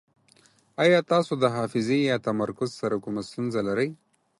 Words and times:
ایا 0.83 0.99
تاسو 1.11 1.33
د 1.43 1.43
حافظې 1.55 1.99
یا 2.09 2.17
تمرکز 2.27 2.69
سره 2.81 2.95
کومه 3.03 3.21
ستونزه 3.29 3.59
لرئ؟ 3.67 3.89